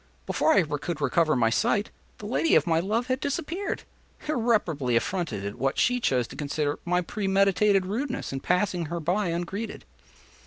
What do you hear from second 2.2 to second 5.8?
lady of my love had disappeared—irreparably affronted at what